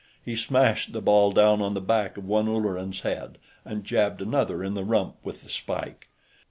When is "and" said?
3.63-3.83